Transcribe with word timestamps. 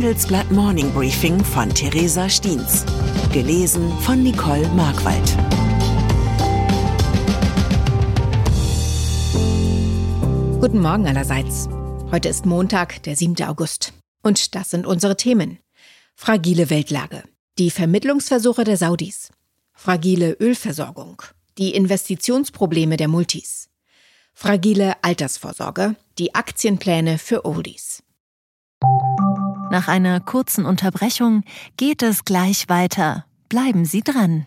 Handelsblatt 0.00 0.50
Morning 0.50 0.90
Briefing 0.94 1.44
von 1.44 1.68
Theresa 1.68 2.26
Stiens. 2.26 2.86
Gelesen 3.34 3.92
von 4.00 4.22
Nicole 4.22 4.66
Markwald. 4.68 5.36
Guten 10.58 10.80
Morgen 10.80 11.06
allerseits. 11.06 11.68
Heute 12.10 12.30
ist 12.30 12.46
Montag, 12.46 13.02
der 13.02 13.14
7. 13.14 13.42
August. 13.42 13.92
Und 14.22 14.54
das 14.54 14.70
sind 14.70 14.86
unsere 14.86 15.18
Themen. 15.18 15.58
Fragile 16.16 16.70
Weltlage. 16.70 17.22
Die 17.58 17.70
Vermittlungsversuche 17.70 18.64
der 18.64 18.78
Saudis. 18.78 19.30
Fragile 19.74 20.32
Ölversorgung. 20.40 21.20
Die 21.58 21.74
Investitionsprobleme 21.74 22.96
der 22.96 23.08
Multis. 23.08 23.68
Fragile 24.32 24.94
Altersvorsorge. 25.04 25.94
Die 26.16 26.34
Aktienpläne 26.34 27.18
für 27.18 27.44
Oldies. 27.44 28.02
Nach 29.70 29.86
einer 29.86 30.18
kurzen 30.18 30.64
Unterbrechung 30.64 31.44
geht 31.76 32.02
es 32.02 32.24
gleich 32.24 32.68
weiter. 32.68 33.24
Bleiben 33.48 33.84
Sie 33.84 34.02
dran. 34.02 34.46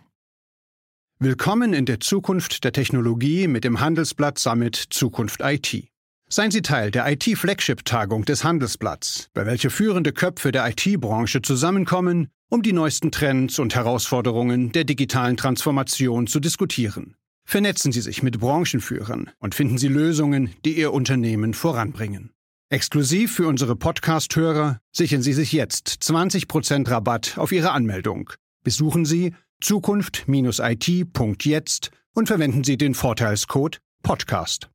Willkommen 1.18 1.74
in 1.74 1.86
der 1.86 2.02
Zukunft 2.02 2.66
der 2.66 2.74
Technologie 2.74 3.48
mit 3.48 3.64
dem 3.64 3.80
Handelsblatt 3.80 4.38
Summit 4.38 4.76
Zukunft 4.76 5.40
IT. 5.42 5.88
Seien 6.28 6.52
Sie 6.52 6.62
Teil 6.62 6.92
der 6.92 7.10
IT-Flagship-Tagung 7.10 8.26
des 8.26 8.44
Handelsblatts, 8.44 9.30
bei 9.34 9.46
welcher 9.46 9.70
führende 9.70 10.12
Köpfe 10.12 10.52
der 10.52 10.68
IT-Branche 10.68 11.42
zusammenkommen, 11.42 12.28
um 12.50 12.62
die 12.62 12.74
neuesten 12.74 13.10
Trends 13.10 13.60
und 13.60 13.76
Herausforderungen 13.76 14.74
der 14.74 14.84
digitalen 14.84 15.38
Transformation 15.38 16.28
zu 16.28 16.42
diskutieren. 16.42 17.16
Vernetzen 17.46 17.94
Sie 17.94 18.02
sich 18.02 18.24
mit 18.24 18.42
Branchenführern 18.42 19.30
und 19.40 19.56
finden 19.56 19.78
Sie 19.78 19.88
Lösungen, 19.88 20.54
die 20.66 20.78
Ihr 20.78 20.92
Unternehmen 20.92 21.54
voranbringen. 21.54 22.34
Exklusiv 22.74 23.36
für 23.36 23.48
unsere 23.48 23.76
Podcast-Hörer 23.76 24.80
sichern 24.92 25.22
Sie 25.22 25.34
sich 25.34 25.52
jetzt 25.52 25.90
20% 26.02 26.90
Rabatt 26.90 27.38
auf 27.38 27.52
Ihre 27.52 27.70
Anmeldung. 27.70 28.32
Besuchen 28.64 29.06
Sie 29.06 29.36
zukunft-it.jetzt 29.62 31.92
und 32.16 32.26
verwenden 32.26 32.64
Sie 32.64 32.76
den 32.76 32.96
Vorteilscode 32.96 33.80
Podcast. 34.02 34.72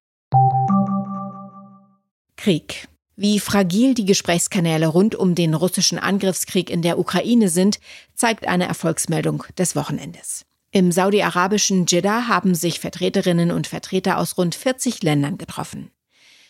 Krieg. 2.37 2.87
Wie 3.17 3.41
fragil 3.41 3.95
die 3.95 4.05
Gesprächskanäle 4.05 4.87
rund 4.87 5.17
um 5.17 5.35
den 5.35 5.55
russischen 5.55 5.99
Angriffskrieg 5.99 6.71
in 6.71 6.83
der 6.83 7.01
Ukraine 7.01 7.49
sind, 7.49 7.81
zeigt 8.15 8.47
eine 8.47 8.69
Erfolgsmeldung 8.69 9.43
des 9.59 9.75
Wochenendes. 9.75 10.45
Im 10.71 10.93
saudi-arabischen 10.93 11.87
Jeddah 11.87 12.29
haben 12.29 12.55
sich 12.55 12.79
Vertreterinnen 12.79 13.51
und 13.51 13.67
Vertreter 13.67 14.19
aus 14.19 14.39
rund 14.39 14.55
40 14.55 15.03
Ländern 15.03 15.37
getroffen. 15.37 15.91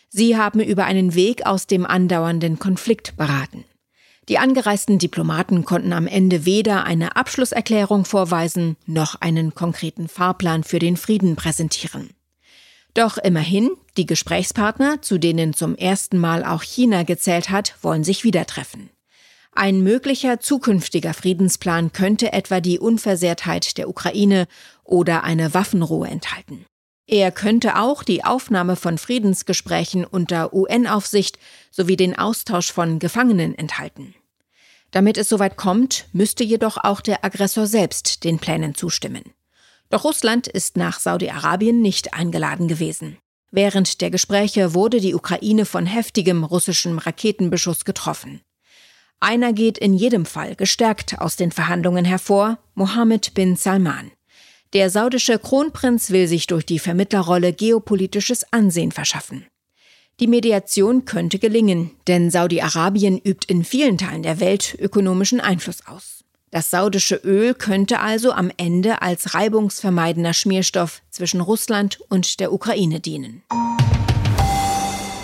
Sie 0.09 0.35
haben 0.35 0.59
über 0.59 0.85
einen 0.85 1.13
Weg 1.13 1.45
aus 1.45 1.67
dem 1.67 1.85
andauernden 1.85 2.59
Konflikt 2.59 3.15
beraten. 3.15 3.63
Die 4.27 4.37
angereisten 4.37 4.99
Diplomaten 4.99 5.65
konnten 5.65 5.93
am 5.93 6.05
Ende 6.05 6.45
weder 6.45 6.83
eine 6.83 7.15
Abschlusserklärung 7.15 8.05
vorweisen 8.05 8.75
noch 8.85 9.15
einen 9.15 9.55
konkreten 9.55 10.07
Fahrplan 10.07 10.63
für 10.63 10.79
den 10.79 10.97
Frieden 10.97 11.35
präsentieren. 11.35 12.11
Doch 12.93 13.17
immerhin, 13.17 13.71
die 13.97 14.05
Gesprächspartner, 14.05 15.01
zu 15.01 15.17
denen 15.17 15.53
zum 15.53 15.75
ersten 15.75 16.19
Mal 16.19 16.43
auch 16.43 16.63
China 16.63 17.03
gezählt 17.03 17.49
hat, 17.49 17.75
wollen 17.81 18.03
sich 18.03 18.23
wieder 18.23 18.45
treffen. 18.45 18.89
Ein 19.51 19.81
möglicher 19.81 20.39
zukünftiger 20.39 21.13
Friedensplan 21.13 21.91
könnte 21.91 22.31
etwa 22.31 22.61
die 22.61 22.79
Unversehrtheit 22.79 23.77
der 23.77 23.89
Ukraine 23.89 24.47
oder 24.83 25.23
eine 25.23 25.53
Waffenruhe 25.53 26.07
enthalten. 26.07 26.65
Er 27.11 27.31
könnte 27.31 27.77
auch 27.77 28.03
die 28.03 28.23
Aufnahme 28.23 28.75
von 28.75 28.99
Friedensgesprächen 28.99 30.05
unter 30.05 30.53
UN-Aufsicht 30.53 31.39
sowie 31.71 31.97
den 31.97 32.15
Austausch 32.15 32.71
von 32.71 32.99
Gefangenen 32.99 33.57
enthalten. 33.57 34.13
Damit 34.91 35.17
es 35.17 35.27
soweit 35.27 35.57
kommt, 35.57 36.05
müsste 36.13 36.43
jedoch 36.43 36.77
auch 36.77 37.01
der 37.01 37.25
Aggressor 37.25 37.65
selbst 37.65 38.23
den 38.23 38.37
Plänen 38.37 38.75
zustimmen. 38.75 39.23
Doch 39.89 40.03
Russland 40.03 40.47
ist 40.47 40.77
nach 40.77 40.99
Saudi-Arabien 40.99 41.81
nicht 41.81 42.13
eingeladen 42.13 42.67
gewesen. 42.67 43.17
Während 43.49 44.01
der 44.01 44.11
Gespräche 44.11 44.75
wurde 44.75 44.99
die 44.99 45.15
Ukraine 45.15 45.65
von 45.65 45.87
heftigem 45.87 46.43
russischem 46.43 46.99
Raketenbeschuss 46.99 47.85
getroffen. 47.85 48.41
Einer 49.19 49.51
geht 49.53 49.79
in 49.79 49.95
jedem 49.95 50.27
Fall 50.27 50.55
gestärkt 50.55 51.19
aus 51.19 51.37
den 51.37 51.51
Verhandlungen 51.51 52.05
hervor, 52.05 52.59
Mohammed 52.75 53.33
bin 53.33 53.55
Salman. 53.55 54.11
Der 54.73 54.91
saudische 54.91 55.39
Kronprinz 55.39 56.11
will 56.11 56.27
sich 56.27 56.45
durch 56.45 56.63
die 56.63 56.77
Vermittlerrolle 56.77 57.53
geopolitisches 57.53 58.53
Ansehen 58.53 58.91
verschaffen. 58.91 59.47
Die 60.19 60.27
Mediation 60.27 61.05
könnte 61.05 61.39
gelingen, 61.39 61.91
denn 62.07 62.29
Saudi-Arabien 62.29 63.17
übt 63.17 63.47
in 63.47 63.63
vielen 63.63 63.97
Teilen 63.97 64.21
der 64.21 64.39
Welt 64.39 64.77
ökonomischen 64.79 65.39
Einfluss 65.39 65.87
aus. 65.87 66.23
Das 66.51 66.69
saudische 66.69 67.15
Öl 67.15 67.55
könnte 67.55 67.99
also 67.99 68.31
am 68.31 68.51
Ende 68.57 69.01
als 69.01 69.33
reibungsvermeidender 69.33 70.33
Schmierstoff 70.33 71.01
zwischen 71.09 71.41
Russland 71.41 71.99
und 72.09 72.39
der 72.39 72.53
Ukraine 72.53 72.99
dienen. 72.99 73.41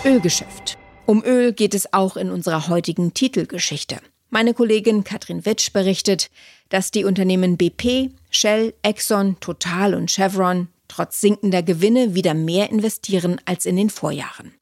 Ölgeschäft. 0.04 0.76
Um 1.04 1.22
Öl 1.24 1.52
geht 1.52 1.74
es 1.74 1.92
auch 1.92 2.16
in 2.16 2.30
unserer 2.30 2.66
heutigen 2.66 3.14
Titelgeschichte. 3.14 3.98
Meine 4.30 4.54
Kollegin 4.54 5.04
Katrin 5.04 5.46
Witsch 5.46 5.72
berichtet, 5.72 6.30
dass 6.68 6.90
die 6.90 7.04
Unternehmen 7.04 7.56
BP, 7.56 8.10
Shell, 8.30 8.74
Exxon, 8.82 9.38
Total 9.40 9.94
und 9.94 10.10
Chevron 10.10 10.68
trotz 10.88 11.20
sinkender 11.20 11.62
Gewinne 11.62 12.14
wieder 12.14 12.34
mehr 12.34 12.70
investieren 12.70 13.40
als 13.44 13.66
in 13.66 13.76
den 13.76 13.90
Vorjahren. 13.90 14.54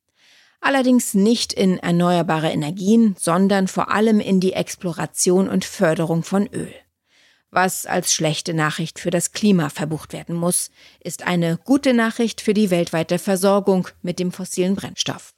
Allerdings 0.60 1.14
nicht 1.14 1.52
in 1.52 1.78
erneuerbare 1.78 2.50
Energien, 2.50 3.16
sondern 3.18 3.68
vor 3.68 3.90
allem 3.90 4.20
in 4.20 4.40
die 4.40 4.54
Exploration 4.54 5.48
und 5.48 5.64
Förderung 5.64 6.22
von 6.22 6.46
Öl. 6.46 6.72
Was 7.50 7.86
als 7.86 8.12
schlechte 8.12 8.54
Nachricht 8.54 8.98
für 8.98 9.10
das 9.10 9.32
Klima 9.32 9.68
verbucht 9.68 10.12
werden 10.12 10.34
muss, 10.34 10.70
ist 11.00 11.26
eine 11.26 11.58
gute 11.64 11.94
Nachricht 11.94 12.40
für 12.40 12.54
die 12.54 12.70
weltweite 12.70 13.18
Versorgung 13.18 13.88
mit 14.02 14.18
dem 14.18 14.32
fossilen 14.32 14.74
Brennstoff. 14.74 15.33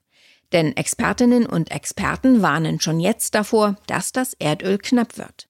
Denn 0.52 0.76
Expertinnen 0.76 1.46
und 1.46 1.70
Experten 1.70 2.42
warnen 2.42 2.80
schon 2.80 3.00
jetzt 3.00 3.34
davor, 3.34 3.76
dass 3.86 4.12
das 4.12 4.34
Erdöl 4.34 4.78
knapp 4.78 5.18
wird. 5.18 5.48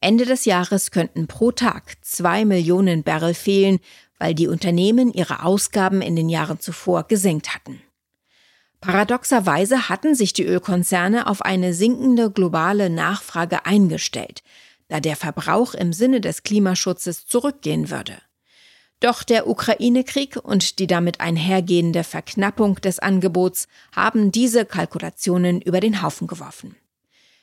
Ende 0.00 0.24
des 0.24 0.44
Jahres 0.44 0.90
könnten 0.90 1.26
pro 1.26 1.52
Tag 1.52 1.96
zwei 2.02 2.44
Millionen 2.44 3.02
Barrel 3.02 3.34
fehlen, 3.34 3.80
weil 4.18 4.34
die 4.34 4.48
Unternehmen 4.48 5.12
ihre 5.12 5.42
Ausgaben 5.44 6.00
in 6.00 6.16
den 6.16 6.28
Jahren 6.28 6.60
zuvor 6.60 7.04
gesenkt 7.04 7.54
hatten. 7.54 7.82
Paradoxerweise 8.80 9.88
hatten 9.88 10.14
sich 10.14 10.32
die 10.32 10.44
Ölkonzerne 10.44 11.26
auf 11.26 11.42
eine 11.42 11.74
sinkende 11.74 12.30
globale 12.30 12.88
Nachfrage 12.88 13.66
eingestellt, 13.66 14.42
da 14.88 15.00
der 15.00 15.16
Verbrauch 15.16 15.74
im 15.74 15.92
Sinne 15.92 16.20
des 16.20 16.42
Klimaschutzes 16.42 17.26
zurückgehen 17.26 17.90
würde. 17.90 18.18
Doch 19.00 19.22
der 19.22 19.46
Ukraine-Krieg 19.46 20.36
und 20.42 20.78
die 20.78 20.86
damit 20.86 21.20
einhergehende 21.20 22.02
Verknappung 22.02 22.76
des 22.76 22.98
Angebots 22.98 23.68
haben 23.92 24.32
diese 24.32 24.64
Kalkulationen 24.64 25.60
über 25.60 25.80
den 25.80 26.02
Haufen 26.02 26.26
geworfen. 26.26 26.76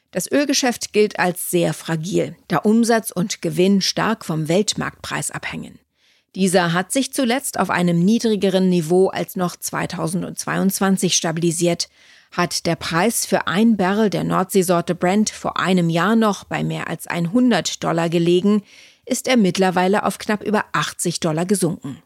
Das 0.09 0.31
Ölgeschäft 0.31 0.94
gilt 0.94 1.19
als 1.19 1.50
sehr 1.50 1.74
fragil, 1.74 2.36
da 2.47 2.58
Umsatz 2.58 3.12
und 3.12 3.42
Gewinn 3.42 3.81
stark 3.81 4.25
vom 4.25 4.47
Weltmarktpreis 4.47 5.31
abhängen. 5.31 5.80
Dieser 6.36 6.74
hat 6.74 6.92
sich 6.92 7.13
zuletzt 7.13 7.59
auf 7.59 7.69
einem 7.69 8.03
niedrigeren 8.03 8.69
Niveau 8.69 9.09
als 9.09 9.36
noch 9.36 9.56
2022 9.56 11.16
stabilisiert. 11.16 11.90
Hat 12.31 12.66
der 12.66 12.75
Preis 12.75 13.28
für 13.28 13.46
ein 13.46 13.78
Barrel 13.78 14.09
der 14.09 14.24
Nordseesorte 14.24 14.96
Brent 14.96 15.30
vor 15.30 15.59
einem 15.59 15.92
Jahr 15.92 16.16
noch 16.16 16.44
bei 16.44 16.63
mehr 16.63 16.88
als 16.88 17.06
100 17.06 17.84
Dollar 17.84 18.09
gelegen, 18.09 18.63
ist 19.06 19.28
er 19.28 19.38
mittlerweile 19.38 20.06
auf 20.06 20.18
knapp 20.18 20.44
über 20.44 20.66
80 20.74 21.19
Dollar 21.19 21.46
gesunken. 21.46 22.02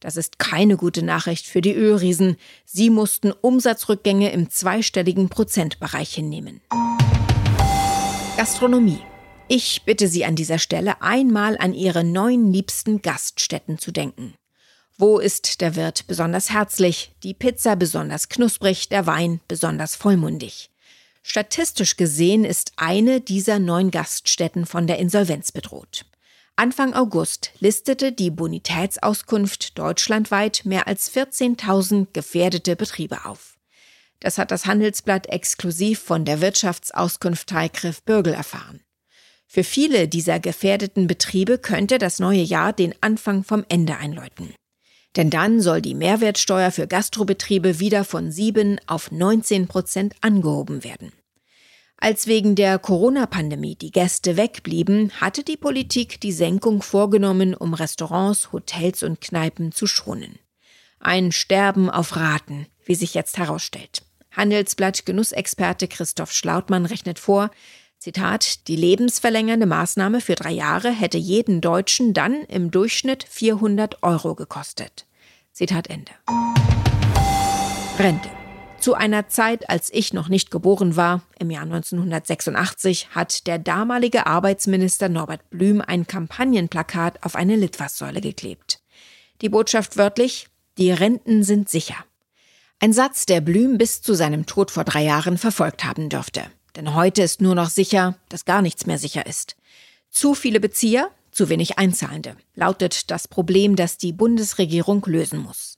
Das 0.00 0.16
ist 0.16 0.38
keine 0.38 0.76
gute 0.76 1.02
Nachricht 1.02 1.46
für 1.46 1.60
die 1.60 1.74
Ölriesen. 1.74 2.36
Sie 2.64 2.88
mussten 2.88 3.32
Umsatzrückgänge 3.32 4.30
im 4.30 4.48
zweistelligen 4.48 5.28
Prozentbereich 5.28 6.14
hinnehmen. 6.14 6.60
Gastronomie. 8.36 9.00
Ich 9.48 9.82
bitte 9.84 10.06
Sie 10.06 10.24
an 10.24 10.36
dieser 10.36 10.58
Stelle 10.58 11.02
einmal 11.02 11.58
an 11.58 11.74
Ihre 11.74 12.04
neun 12.04 12.52
liebsten 12.52 13.02
Gaststätten 13.02 13.78
zu 13.78 13.90
denken. 13.90 14.34
Wo 14.96 15.18
ist 15.18 15.60
der 15.60 15.74
Wirt 15.74 16.06
besonders 16.06 16.50
herzlich, 16.50 17.12
die 17.22 17.34
Pizza 17.34 17.74
besonders 17.74 18.28
knusprig, 18.28 18.88
der 18.88 19.06
Wein 19.06 19.40
besonders 19.48 19.96
vollmundig? 19.96 20.70
Statistisch 21.22 21.96
gesehen 21.96 22.44
ist 22.44 22.72
eine 22.76 23.20
dieser 23.20 23.58
neun 23.58 23.90
Gaststätten 23.90 24.66
von 24.66 24.86
der 24.86 24.98
Insolvenz 24.98 25.50
bedroht. 25.50 26.04
Anfang 26.58 26.92
August 26.92 27.52
listete 27.60 28.10
die 28.10 28.32
Bonitätsauskunft 28.32 29.78
deutschlandweit 29.78 30.62
mehr 30.64 30.88
als 30.88 31.08
14.000 31.14 32.08
gefährdete 32.12 32.74
Betriebe 32.74 33.26
auf. 33.26 33.56
Das 34.18 34.38
hat 34.38 34.50
das 34.50 34.66
Handelsblatt 34.66 35.28
exklusiv 35.28 36.00
von 36.00 36.24
der 36.24 36.40
Wirtschaftsauskunft 36.40 37.54
Griff 37.72 38.02
Bürgel 38.02 38.34
erfahren. 38.34 38.80
Für 39.46 39.62
viele 39.62 40.08
dieser 40.08 40.40
gefährdeten 40.40 41.06
Betriebe 41.06 41.58
könnte 41.58 41.98
das 41.98 42.18
neue 42.18 42.42
Jahr 42.42 42.72
den 42.72 42.92
Anfang 43.00 43.44
vom 43.44 43.64
Ende 43.68 43.96
einläuten. 43.96 44.52
Denn 45.14 45.30
dann 45.30 45.60
soll 45.60 45.80
die 45.80 45.94
Mehrwertsteuer 45.94 46.72
für 46.72 46.88
Gastrobetriebe 46.88 47.78
wieder 47.78 48.02
von 48.02 48.32
7 48.32 48.80
auf 48.88 49.12
19 49.12 49.68
Prozent 49.68 50.16
angehoben 50.22 50.82
werden. 50.82 51.12
Als 52.00 52.28
wegen 52.28 52.54
der 52.54 52.78
Corona-Pandemie 52.78 53.74
die 53.74 53.90
Gäste 53.90 54.36
wegblieben, 54.36 55.10
hatte 55.20 55.42
die 55.42 55.56
Politik 55.56 56.20
die 56.20 56.32
Senkung 56.32 56.80
vorgenommen, 56.80 57.54
um 57.54 57.74
Restaurants, 57.74 58.52
Hotels 58.52 59.02
und 59.02 59.20
Kneipen 59.20 59.72
zu 59.72 59.88
schonen. 59.88 60.38
Ein 61.00 61.32
Sterben 61.32 61.90
auf 61.90 62.14
Raten, 62.14 62.66
wie 62.84 62.94
sich 62.94 63.14
jetzt 63.14 63.36
herausstellt. 63.36 64.02
Handelsblatt 64.30 65.06
Genussexperte 65.06 65.88
Christoph 65.88 66.32
Schlautmann 66.32 66.86
rechnet 66.86 67.18
vor, 67.18 67.50
Zitat, 67.98 68.68
die 68.68 68.76
lebensverlängernde 68.76 69.66
Maßnahme 69.66 70.20
für 70.20 70.36
drei 70.36 70.52
Jahre 70.52 70.92
hätte 70.92 71.18
jeden 71.18 71.60
Deutschen 71.60 72.14
dann 72.14 72.44
im 72.44 72.70
Durchschnitt 72.70 73.24
400 73.28 74.04
Euro 74.04 74.36
gekostet. 74.36 75.06
Zitat 75.52 75.88
Ende. 75.90 76.12
Rente. 77.98 78.37
Zu 78.80 78.94
einer 78.94 79.28
Zeit, 79.28 79.68
als 79.68 79.92
ich 79.92 80.12
noch 80.12 80.28
nicht 80.28 80.52
geboren 80.52 80.94
war, 80.94 81.22
im 81.40 81.50
Jahr 81.50 81.64
1986, 81.64 83.08
hat 83.10 83.48
der 83.48 83.58
damalige 83.58 84.26
Arbeitsminister 84.26 85.08
Norbert 85.08 85.50
Blüm 85.50 85.82
ein 85.84 86.06
Kampagnenplakat 86.06 87.24
auf 87.24 87.34
eine 87.34 87.56
Litfaßsäule 87.56 88.20
geklebt. 88.20 88.80
Die 89.42 89.48
Botschaft 89.48 89.96
wörtlich, 89.96 90.46
die 90.78 90.92
Renten 90.92 91.42
sind 91.42 91.68
sicher. 91.68 91.96
Ein 92.78 92.92
Satz, 92.92 93.26
der 93.26 93.40
Blüm 93.40 93.78
bis 93.78 94.00
zu 94.00 94.14
seinem 94.14 94.46
Tod 94.46 94.70
vor 94.70 94.84
drei 94.84 95.02
Jahren 95.02 95.38
verfolgt 95.38 95.84
haben 95.84 96.08
dürfte. 96.08 96.44
Denn 96.76 96.94
heute 96.94 97.22
ist 97.22 97.42
nur 97.42 97.56
noch 97.56 97.70
sicher, 97.70 98.16
dass 98.28 98.44
gar 98.44 98.62
nichts 98.62 98.86
mehr 98.86 98.98
sicher 98.98 99.26
ist. 99.26 99.56
Zu 100.08 100.34
viele 100.34 100.60
Bezieher, 100.60 101.10
zu 101.32 101.48
wenig 101.48 101.78
Einzahlende, 101.78 102.36
lautet 102.54 103.10
das 103.10 103.26
Problem, 103.26 103.74
das 103.74 103.98
die 103.98 104.12
Bundesregierung 104.12 105.04
lösen 105.06 105.40
muss. 105.40 105.77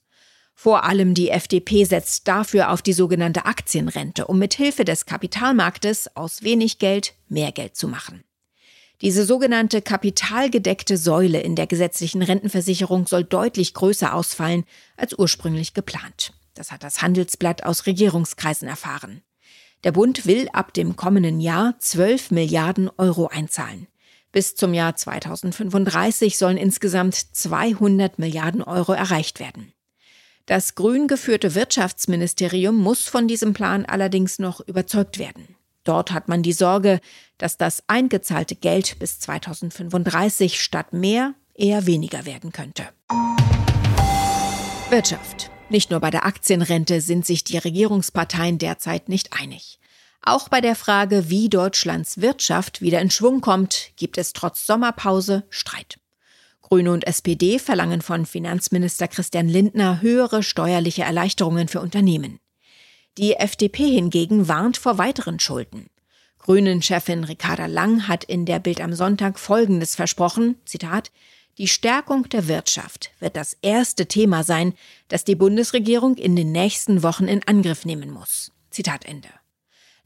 Vor 0.63 0.83
allem 0.83 1.15
die 1.15 1.31
FDP 1.31 1.85
setzt 1.85 2.27
dafür 2.27 2.69
auf 2.69 2.83
die 2.83 2.93
sogenannte 2.93 3.45
Aktienrente, 3.47 4.27
um 4.27 4.37
mit 4.37 4.53
Hilfe 4.53 4.85
des 4.85 5.07
Kapitalmarktes 5.07 6.15
aus 6.15 6.43
wenig 6.43 6.77
Geld 6.77 7.15
mehr 7.29 7.51
Geld 7.51 7.75
zu 7.75 7.87
machen. 7.87 8.23
Diese 9.01 9.25
sogenannte 9.25 9.81
kapitalgedeckte 9.81 10.97
Säule 10.97 11.41
in 11.41 11.55
der 11.55 11.65
gesetzlichen 11.65 12.21
Rentenversicherung 12.21 13.07
soll 13.07 13.23
deutlich 13.23 13.73
größer 13.73 14.13
ausfallen 14.13 14.65
als 14.97 15.17
ursprünglich 15.17 15.73
geplant. 15.73 16.31
Das 16.53 16.71
hat 16.71 16.83
das 16.83 17.01
Handelsblatt 17.01 17.63
aus 17.63 17.87
Regierungskreisen 17.87 18.67
erfahren. 18.67 19.23
Der 19.83 19.93
Bund 19.93 20.27
will 20.27 20.47
ab 20.53 20.75
dem 20.75 20.95
kommenden 20.95 21.39
Jahr 21.39 21.73
12 21.79 22.29
Milliarden 22.29 22.87
Euro 22.99 23.25
einzahlen. 23.25 23.87
Bis 24.31 24.53
zum 24.53 24.75
Jahr 24.75 24.95
2035 24.95 26.37
sollen 26.37 26.57
insgesamt 26.57 27.15
200 27.15 28.19
Milliarden 28.19 28.61
Euro 28.61 28.93
erreicht 28.93 29.39
werden. 29.39 29.73
Das 30.45 30.75
grün 30.75 31.07
geführte 31.07 31.55
Wirtschaftsministerium 31.55 32.75
muss 32.75 33.07
von 33.07 33.27
diesem 33.27 33.53
Plan 33.53 33.85
allerdings 33.85 34.39
noch 34.39 34.59
überzeugt 34.61 35.19
werden. 35.19 35.55
Dort 35.83 36.11
hat 36.11 36.27
man 36.27 36.43
die 36.43 36.53
Sorge, 36.53 36.99
dass 37.37 37.57
das 37.57 37.83
eingezahlte 37.87 38.55
Geld 38.55 38.99
bis 38.99 39.19
2035 39.19 40.61
statt 40.61 40.93
mehr 40.93 41.33
eher 41.53 41.85
weniger 41.85 42.25
werden 42.25 42.51
könnte. 42.51 42.87
Wirtschaft. 44.89 45.49
Nicht 45.69 45.89
nur 45.89 46.01
bei 46.01 46.09
der 46.09 46.25
Aktienrente 46.25 46.99
sind 46.99 47.25
sich 47.25 47.43
die 47.43 47.57
Regierungsparteien 47.57 48.57
derzeit 48.57 49.07
nicht 49.07 49.31
einig. 49.31 49.79
Auch 50.21 50.49
bei 50.49 50.59
der 50.59 50.75
Frage, 50.75 51.29
wie 51.29 51.49
Deutschlands 51.49 52.19
Wirtschaft 52.21 52.81
wieder 52.81 52.99
in 52.99 53.09
Schwung 53.09 53.41
kommt, 53.41 53.91
gibt 53.95 54.17
es 54.17 54.33
trotz 54.33 54.67
Sommerpause 54.67 55.43
Streit. 55.49 56.00
Grüne 56.71 56.93
und 56.93 57.05
SPD 57.05 57.59
verlangen 57.59 58.01
von 58.01 58.25
Finanzminister 58.25 59.09
Christian 59.09 59.49
Lindner 59.49 60.01
höhere 60.01 60.41
steuerliche 60.41 61.01
Erleichterungen 61.01 61.67
für 61.67 61.81
Unternehmen. 61.81 62.39
Die 63.17 63.33
FDP 63.33 63.91
hingegen 63.91 64.47
warnt 64.47 64.77
vor 64.77 64.97
weiteren 64.97 65.37
Schulden. 65.41 65.87
Grünen-Chefin 66.39 67.25
Ricarda 67.25 67.65
Lang 67.65 68.07
hat 68.07 68.23
in 68.23 68.45
der 68.45 68.59
Bild 68.59 68.79
am 68.79 68.93
Sonntag 68.93 69.37
Folgendes 69.37 69.95
versprochen, 69.95 70.55
Zitat, 70.63 71.11
die 71.57 71.67
Stärkung 71.67 72.29
der 72.29 72.47
Wirtschaft 72.47 73.11
wird 73.19 73.35
das 73.35 73.57
erste 73.61 74.05
Thema 74.05 74.45
sein, 74.45 74.73
das 75.09 75.25
die 75.25 75.35
Bundesregierung 75.35 76.15
in 76.15 76.37
den 76.37 76.53
nächsten 76.53 77.03
Wochen 77.03 77.25
in 77.25 77.45
Angriff 77.45 77.83
nehmen 77.83 78.11
muss. 78.11 78.53
Zitat 78.69 79.03
Ende. 79.03 79.27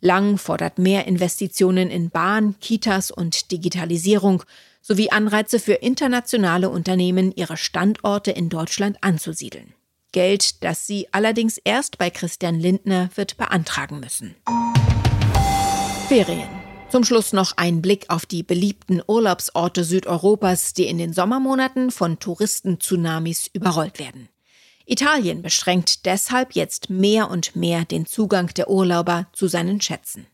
Lang 0.01 0.39
fordert 0.39 0.79
mehr 0.79 1.05
Investitionen 1.05 1.91
in 1.91 2.09
Bahn, 2.09 2.55
Kitas 2.59 3.11
und 3.11 3.51
Digitalisierung 3.51 4.43
sowie 4.87 5.09
Anreize 5.09 5.59
für 5.59 5.73
internationale 5.73 6.69
Unternehmen, 6.69 7.33
ihre 7.35 7.57
Standorte 7.57 8.29
in 8.29 8.49
Deutschland 8.49 8.97
anzusiedeln. 9.01 9.73
Geld, 10.11 10.63
das 10.63 10.85
sie 10.85 11.07
allerdings 11.11 11.57
erst 11.57 11.97
bei 11.97 12.11
Christian 12.11 12.59
Lindner 12.59 13.09
wird 13.15 13.35
beantragen 13.37 13.99
müssen. 13.99 14.35
Ferien. 16.07 16.47
Zum 16.89 17.03
Schluss 17.03 17.33
noch 17.33 17.57
ein 17.57 17.81
Blick 17.81 18.05
auf 18.09 18.27
die 18.27 18.43
beliebten 18.43 19.01
Urlaubsorte 19.05 19.83
Südeuropas, 19.83 20.73
die 20.73 20.85
in 20.85 20.99
den 20.99 21.13
Sommermonaten 21.13 21.89
von 21.89 22.19
Touristen-Tsunamis 22.19 23.49
überrollt 23.51 23.97
werden. 23.97 24.29
Italien 24.85 25.41
beschränkt 25.41 26.05
deshalb 26.05 26.53
jetzt 26.53 26.91
mehr 26.91 27.31
und 27.31 27.55
mehr 27.55 27.85
den 27.85 28.05
Zugang 28.05 28.53
der 28.53 28.69
Urlauber 28.69 29.25
zu 29.33 29.47
seinen 29.47 29.81
Schätzen. 29.81 30.27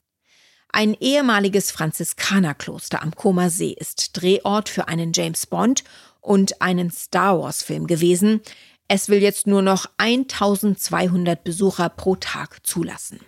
Ein 0.73 0.95
ehemaliges 0.99 1.69
Franziskanerkloster 1.69 3.01
am 3.01 3.13
Koma 3.13 3.49
See 3.49 3.75
ist 3.77 4.11
Drehort 4.13 4.69
für 4.69 4.87
einen 4.87 5.11
James 5.13 5.45
Bond 5.45 5.83
und 6.21 6.61
einen 6.61 6.91
Star 6.91 7.41
Wars 7.41 7.61
Film 7.61 7.87
gewesen. 7.87 8.39
Es 8.87 9.09
will 9.09 9.21
jetzt 9.21 9.47
nur 9.47 9.61
noch 9.61 9.87
1200 9.97 11.43
Besucher 11.43 11.89
pro 11.89 12.15
Tag 12.15 12.65
zulassen. 12.65 13.19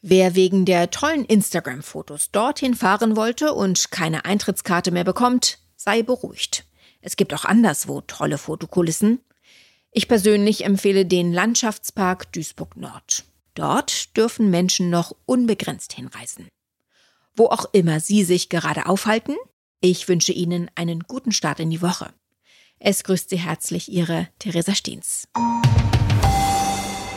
Wer 0.00 0.34
wegen 0.34 0.64
der 0.64 0.90
tollen 0.90 1.24
Instagram-Fotos 1.24 2.32
dorthin 2.32 2.74
fahren 2.74 3.14
wollte 3.14 3.52
und 3.52 3.92
keine 3.92 4.24
Eintrittskarte 4.24 4.90
mehr 4.90 5.04
bekommt, 5.04 5.60
sei 5.76 6.02
beruhigt. 6.02 6.64
Es 7.00 7.16
gibt 7.16 7.32
auch 7.32 7.44
anderswo 7.44 8.00
tolle 8.00 8.38
Fotokulissen. 8.38 9.20
Ich 9.92 10.08
persönlich 10.08 10.64
empfehle 10.64 11.06
den 11.06 11.32
Landschaftspark 11.32 12.32
Duisburg 12.32 12.76
Nord. 12.76 13.24
Dort 13.54 14.16
dürfen 14.16 14.50
Menschen 14.50 14.90
noch 14.90 15.14
unbegrenzt 15.26 15.92
hinreisen. 15.92 16.48
Wo 17.34 17.46
auch 17.46 17.66
immer 17.72 18.00
Sie 18.00 18.24
sich 18.24 18.50
gerade 18.50 18.86
aufhalten, 18.86 19.36
ich 19.80 20.06
wünsche 20.06 20.32
Ihnen 20.32 20.70
einen 20.74 21.00
guten 21.00 21.32
Start 21.32 21.60
in 21.60 21.70
die 21.70 21.80
Woche. 21.80 22.12
Es 22.78 23.04
grüßt 23.04 23.30
Sie 23.30 23.38
herzlich 23.38 23.90
Ihre 23.90 24.28
Theresa 24.38 24.74
Steens. 24.74 25.28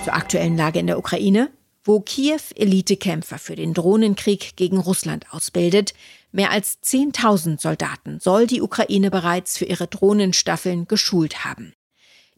Zur 0.06 0.14
aktuellen 0.14 0.56
Lage 0.56 0.80
in 0.80 0.88
der 0.88 0.98
Ukraine, 0.98 1.52
wo 1.84 2.00
Kiew 2.00 2.40
Elitekämpfer 2.56 3.38
für 3.38 3.56
den 3.56 3.74
Drohnenkrieg 3.74 4.56
gegen 4.56 4.78
Russland 4.78 5.32
ausbildet. 5.32 5.94
Mehr 6.32 6.52
als 6.52 6.82
10.000 6.82 7.60
Soldaten 7.60 8.20
soll 8.20 8.48
die 8.48 8.62
Ukraine 8.62 9.12
bereits 9.12 9.58
für 9.58 9.66
ihre 9.66 9.88
Drohnenstaffeln 9.88 10.88
geschult 10.88 11.44
haben. 11.44 11.74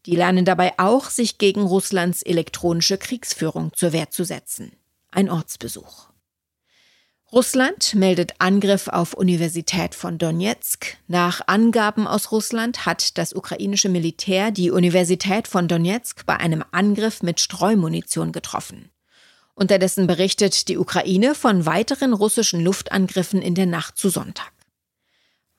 Die 0.05 0.15
lernen 0.15 0.45
dabei 0.45 0.73
auch, 0.79 1.09
sich 1.09 1.37
gegen 1.37 1.61
Russlands 1.61 2.23
elektronische 2.23 2.97
Kriegsführung 2.97 3.71
zur 3.73 3.93
Wehr 3.93 4.09
zu 4.09 4.23
setzen. 4.23 4.71
Ein 5.11 5.29
Ortsbesuch. 5.29 6.06
Russland 7.33 7.93
meldet 7.93 8.35
Angriff 8.39 8.87
auf 8.87 9.13
Universität 9.13 9.95
von 9.95 10.17
Donetsk. 10.17 10.97
Nach 11.07 11.41
Angaben 11.45 12.07
aus 12.07 12.31
Russland 12.31 12.85
hat 12.85 13.17
das 13.17 13.33
ukrainische 13.33 13.89
Militär 13.89 14.51
die 14.51 14.71
Universität 14.71 15.49
von 15.49 15.67
Donetsk 15.67 16.25
bei 16.25 16.37
einem 16.37 16.63
Angriff 16.71 17.21
mit 17.23 17.41
Streumunition 17.41 18.31
getroffen. 18.31 18.91
Unterdessen 19.55 20.07
berichtet 20.07 20.69
die 20.69 20.77
Ukraine 20.77 21.35
von 21.35 21.65
weiteren 21.65 22.13
russischen 22.13 22.61
Luftangriffen 22.63 23.41
in 23.41 23.55
der 23.55 23.65
Nacht 23.65 23.97
zu 23.97 24.07
Sonntag. 24.07 24.53